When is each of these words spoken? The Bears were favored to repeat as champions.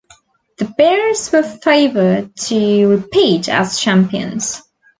The 0.57 0.65
Bears 0.65 1.31
were 1.31 1.43
favored 1.43 2.35
to 2.35 2.87
repeat 2.87 3.47
as 3.47 3.77
champions. 3.77 4.63